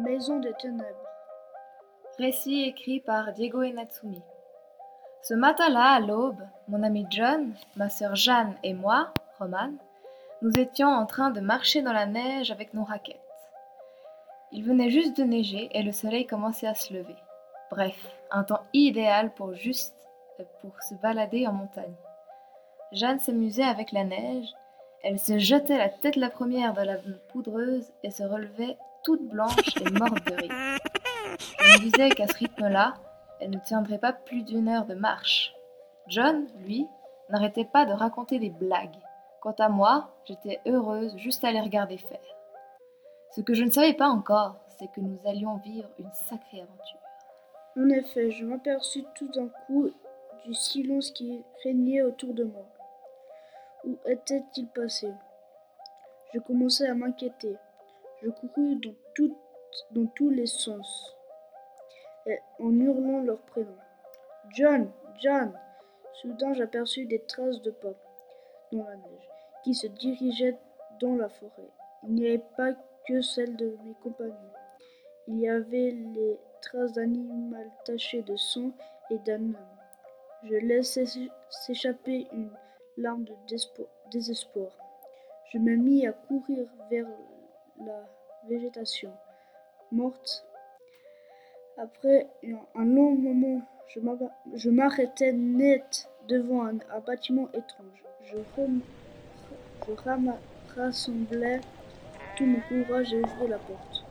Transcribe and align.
maison 0.00 0.40
des 0.40 0.52
ténèbres. 0.54 1.06
Récit 2.18 2.62
écrit 2.62 3.00
par 3.00 3.32
Diego 3.32 3.62
Enatsumi. 3.62 4.22
Ce 5.22 5.34
matin-là, 5.34 5.92
à 5.92 6.00
l'aube, 6.00 6.42
mon 6.68 6.82
ami 6.82 7.06
John, 7.10 7.54
ma 7.76 7.90
sœur 7.90 8.16
Jeanne 8.16 8.54
et 8.62 8.74
moi, 8.74 9.12
Roman, 9.38 9.72
nous 10.42 10.58
étions 10.58 10.88
en 10.88 11.06
train 11.06 11.30
de 11.30 11.40
marcher 11.40 11.82
dans 11.82 11.92
la 11.92 12.06
neige 12.06 12.50
avec 12.50 12.72
nos 12.74 12.84
raquettes. 12.84 13.20
Il 14.52 14.64
venait 14.64 14.90
juste 14.90 15.16
de 15.16 15.24
neiger 15.24 15.68
et 15.72 15.82
le 15.82 15.92
soleil 15.92 16.26
commençait 16.26 16.66
à 16.66 16.74
se 16.74 16.92
lever. 16.92 17.16
Bref, 17.70 17.96
un 18.30 18.42
temps 18.42 18.64
idéal 18.72 19.32
pour 19.34 19.54
juste 19.54 19.94
pour 20.62 20.82
se 20.82 20.94
balader 20.94 21.46
en 21.46 21.52
montagne. 21.52 21.94
Jeanne 22.92 23.20
s'amusait 23.20 23.62
avec 23.62 23.92
la 23.92 24.04
neige, 24.04 24.48
elle 25.02 25.18
se 25.18 25.38
jetait 25.38 25.78
la 25.78 25.88
tête 25.88 26.16
la 26.16 26.30
première 26.30 26.74
dans 26.74 26.84
la 26.84 26.96
poudreuse 27.28 27.90
et 28.02 28.10
se 28.10 28.22
relevait 28.22 28.76
toute 29.04 29.28
blanche 29.28 29.76
et 29.80 29.90
morte 29.90 30.24
de 30.26 30.34
rire. 30.34 30.78
Je 31.58 31.72
me 31.72 31.90
disais 31.90 32.10
qu'à 32.10 32.26
ce 32.26 32.36
rythme-là, 32.36 32.94
elle 33.40 33.50
ne 33.50 33.58
tiendrait 33.58 33.98
pas 33.98 34.12
plus 34.12 34.42
d'une 34.42 34.68
heure 34.68 34.86
de 34.86 34.94
marche. 34.94 35.54
John, 36.08 36.46
lui, 36.64 36.86
n'arrêtait 37.30 37.64
pas 37.64 37.86
de 37.86 37.92
raconter 37.92 38.38
des 38.38 38.50
blagues. 38.50 38.98
Quant 39.40 39.54
à 39.58 39.68
moi, 39.68 40.10
j'étais 40.24 40.60
heureuse 40.66 41.16
juste 41.16 41.44
à 41.44 41.52
les 41.52 41.60
regarder 41.60 41.96
faire. 41.96 42.18
Ce 43.30 43.40
que 43.40 43.54
je 43.54 43.64
ne 43.64 43.70
savais 43.70 43.94
pas 43.94 44.08
encore, 44.08 44.56
c'est 44.78 44.90
que 44.92 45.00
nous 45.00 45.18
allions 45.24 45.56
vivre 45.58 45.88
une 45.98 46.12
sacrée 46.12 46.60
aventure. 46.60 46.98
En 47.78 47.88
effet, 47.88 48.30
je 48.30 48.44
m'aperçus 48.44 49.04
tout 49.14 49.28
d'un 49.28 49.48
coup 49.66 49.90
du 50.44 50.54
silence 50.54 51.10
qui 51.10 51.44
régnait 51.64 52.02
autour 52.02 52.34
de 52.34 52.44
moi. 52.44 52.64
Où 53.84 53.96
était-il 54.06 54.66
passé? 54.68 55.10
Je 56.34 56.40
commençais 56.40 56.88
à 56.88 56.94
m'inquiéter. 56.94 57.56
Je 58.22 58.28
courus 58.28 58.78
dans, 59.92 60.06
tous 60.14 60.30
les 60.30 60.46
sens, 60.46 61.16
en 62.58 62.72
hurlant 62.78 63.22
leur 63.22 63.40
prénom. 63.42 63.76
John, 64.50 64.90
John 65.18 65.52
Soudain 66.20 66.52
j'aperçus 66.52 67.06
des 67.06 67.20
traces 67.20 67.62
de 67.62 67.70
pas 67.70 67.94
dans 68.72 68.84
la 68.84 68.96
neige, 68.96 69.28
qui 69.64 69.74
se 69.74 69.86
dirigeaient 69.86 70.58
dans 71.00 71.14
la 71.14 71.30
forêt. 71.30 71.70
Il 72.02 72.14
n'y 72.14 72.26
avait 72.26 72.44
pas 72.56 72.72
que 73.06 73.22
celles 73.22 73.56
de 73.56 73.76
mes 73.84 73.94
compagnons. 74.02 74.34
Il 75.28 75.38
y 75.38 75.48
avait 75.48 75.92
les 75.92 76.38
traces 76.60 76.92
d'un 76.92 77.04
animal 77.04 77.70
taché 77.86 78.22
de 78.22 78.36
sang 78.36 78.72
et 79.10 79.18
d'un 79.18 79.40
homme. 79.40 79.78
Je 80.44 80.56
laissai 80.56 81.04
s'échapper 81.48 82.26
une 82.32 82.50
larme 82.98 83.24
de 83.24 83.34
désespoir. 84.10 84.70
Je 85.52 85.58
me 85.58 85.76
mis 85.76 86.06
à 86.06 86.12
courir 86.12 86.66
vers 86.90 87.06
la 87.84 88.04
végétation 88.48 89.12
morte. 89.92 90.44
Après 91.78 92.28
un 92.74 92.84
long 92.84 93.14
moment, 93.14 93.62
je 94.54 94.70
m'arrêtais 94.70 95.32
net 95.32 96.08
devant 96.28 96.64
un, 96.64 96.78
bâtiment 97.06 97.48
étrange. 97.54 98.04
Je, 98.24 98.36
rassemblais 100.76 101.60
tout 102.36 102.46
mon 102.46 102.60
courage 102.60 103.12
et 103.12 103.22
ouvris 103.22 103.48
la 103.48 103.58
porte. 103.58 104.04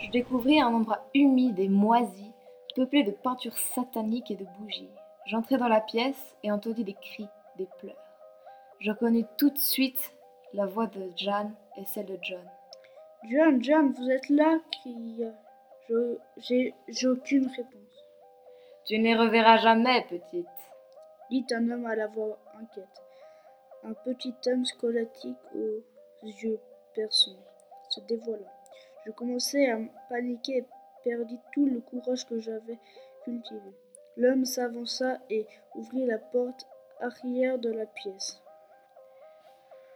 Je 0.00 0.10
découvris 0.10 0.60
un 0.60 0.74
endroit 0.74 1.06
humide 1.14 1.60
et 1.60 1.68
moisi, 1.68 2.32
peuplé 2.74 3.04
de 3.04 3.12
peintures 3.12 3.56
sataniques 3.56 4.30
et 4.30 4.36
de 4.36 4.46
bougies. 4.58 4.90
J'entrai 5.26 5.56
dans 5.56 5.68
la 5.68 5.80
pièce 5.80 6.34
et 6.42 6.50
entendis 6.50 6.82
des 6.82 6.94
cris, 6.94 7.28
des 7.56 7.68
pleurs. 7.78 7.94
Je 8.80 8.90
reconnus 8.90 9.26
tout 9.38 9.50
de 9.50 9.58
suite 9.58 10.12
la 10.52 10.66
voix 10.66 10.86
de 10.86 11.12
Jeanne 11.16 11.54
et 11.76 11.84
celle 11.86 12.06
de 12.06 12.18
John. 12.20 12.44
John, 13.30 13.62
John, 13.62 13.92
vous 13.92 14.10
êtes 14.10 14.28
là 14.28 14.58
cria. 14.70 15.32
Je, 15.88 16.16
j'ai, 16.38 16.74
j'ai 16.88 17.06
aucune 17.08 17.46
réponse. 17.46 18.04
Tu 18.84 18.98
ne 18.98 19.04
les 19.04 19.14
reverras 19.14 19.58
jamais, 19.58 20.04
petite, 20.08 20.46
dit 21.30 21.46
un 21.52 21.70
homme 21.70 21.86
à 21.86 21.94
la 21.94 22.08
voix 22.08 22.36
inquiète. 22.60 23.02
Un 23.84 23.92
petit 23.92 24.34
homme 24.46 24.64
squelettique 24.64 25.38
aux 25.54 26.26
yeux 26.26 26.58
perçants 26.94 27.30
se 27.88 28.00
dévoila. 28.00 28.50
Je 29.06 29.12
commençais 29.12 29.70
à 29.70 29.78
paniquer 30.08 30.58
et 30.58 30.66
perdis 31.04 31.38
tout 31.52 31.66
le 31.66 31.80
courage 31.80 32.26
que 32.26 32.40
j'avais 32.40 32.78
cultivé. 33.24 33.76
L'homme 34.16 34.44
s'avança 34.44 35.18
et 35.30 35.46
ouvrit 35.74 36.06
la 36.06 36.18
porte 36.18 36.66
arrière 37.00 37.58
de 37.58 37.70
la 37.70 37.86
pièce. 37.86 38.40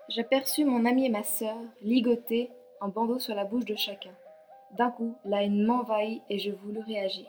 J'aperçus 0.08 0.64
mon 0.64 0.84
ami 0.84 1.06
et 1.06 1.10
ma 1.10 1.24
sœur 1.24 1.58
ligotés, 1.82 2.50
un 2.80 2.88
bandeau 2.88 3.18
sur 3.18 3.34
la 3.34 3.44
bouche 3.44 3.64
de 3.64 3.76
chacun. 3.76 4.12
D'un 4.72 4.90
coup, 4.90 5.16
la 5.24 5.42
haine 5.42 5.64
m'envahit 5.64 6.22
et 6.28 6.38
je 6.38 6.50
voulus 6.50 6.80
réagir. 6.80 7.26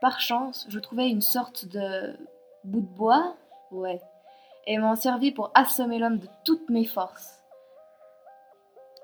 Par 0.00 0.20
chance, 0.20 0.66
je 0.68 0.78
trouvai 0.78 1.08
une 1.08 1.20
sorte 1.20 1.66
de 1.66 2.16
bout 2.64 2.80
de 2.80 2.86
bois, 2.96 3.36
ouais, 3.70 4.00
et 4.66 4.78
m'en 4.78 4.96
servis 4.96 5.32
pour 5.32 5.50
assommer 5.54 5.98
l'homme 5.98 6.18
de 6.18 6.28
toutes 6.44 6.68
mes 6.70 6.84
forces. 6.84 7.42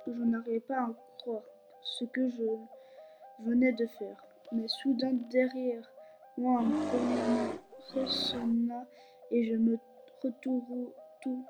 Je 0.06 0.12
n'arrivais 0.12 0.60
pas 0.60 0.78
à 0.78 0.88
croire 1.18 1.42
ce 1.82 2.04
que 2.04 2.28
je 2.28 3.44
venais 3.44 3.72
de 3.72 3.86
faire, 3.86 4.16
mais 4.52 4.66
soudain 4.68 5.12
derrière 5.30 5.88
moi 6.36 6.60
un 6.60 6.70
premier 6.70 7.58
ressonna 7.94 8.86
et 9.30 9.44
je 9.44 9.56
me 9.56 9.78
retourne 10.22 10.88
tout. 11.22 11.44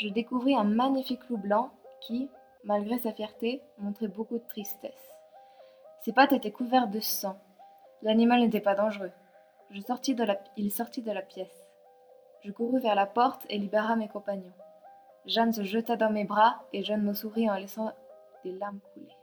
Je 0.00 0.08
découvris 0.08 0.56
un 0.56 0.64
magnifique 0.64 1.28
loup 1.28 1.36
blanc 1.36 1.68
qui, 2.00 2.30
malgré 2.64 2.98
sa 2.98 3.12
fierté, 3.12 3.60
montrait 3.76 4.08
beaucoup 4.08 4.38
de 4.38 4.48
tristesse. 4.48 5.12
Ses 6.00 6.12
pattes 6.12 6.32
étaient 6.32 6.50
couvertes 6.50 6.90
de 6.90 7.00
sang. 7.00 7.36
L'animal 8.00 8.40
n'était 8.40 8.60
pas 8.60 8.74
dangereux. 8.74 9.12
Je 9.68 9.82
sortis 9.82 10.14
de 10.14 10.24
la... 10.24 10.40
Il 10.56 10.70
sortit 10.70 11.02
de 11.02 11.12
la 11.12 11.20
pièce. 11.20 11.66
Je 12.42 12.50
courus 12.50 12.80
vers 12.80 12.94
la 12.94 13.04
porte 13.04 13.44
et 13.50 13.58
libéra 13.58 13.94
mes 13.94 14.08
compagnons. 14.08 14.54
Jeanne 15.26 15.52
se 15.52 15.64
jeta 15.64 15.96
dans 15.96 16.10
mes 16.10 16.24
bras 16.24 16.62
et 16.72 16.82
Jeanne 16.82 17.02
me 17.02 17.12
sourit 17.12 17.50
en 17.50 17.56
laissant 17.56 17.92
des 18.42 18.52
larmes 18.52 18.80
couler. 18.94 19.14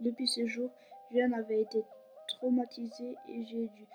Depuis 0.00 0.28
ce 0.28 0.46
jour, 0.46 0.70
Jeanne 1.12 1.34
avait 1.34 1.60
été 1.60 1.84
traumatisé 2.28 3.18
et 3.28 3.44
j'ai 3.44 3.68
dû 3.68 3.86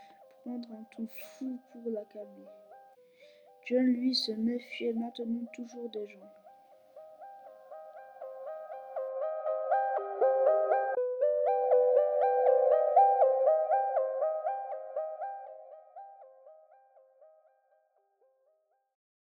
prendre 0.44 0.70
un 0.72 0.86
ton 0.96 1.08
fou 1.08 1.59
pour 1.72 1.81
la 1.92 2.02
calmer. 2.14 2.46
John, 3.69 3.85
lui, 3.85 4.16
se 4.16 4.31
méfiait 4.31 4.94
maintenant 4.94 5.45
toujours 5.53 5.89
des 5.89 6.07
gens. 6.07 6.47